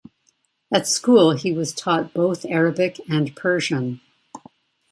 At 0.73 0.87
school 0.87 1.33
he 1.35 1.53
was 1.53 1.73
taught 1.75 2.11
both 2.11 2.43
Arabic 2.45 2.99
and 3.07 3.35
Persian. 3.35 4.01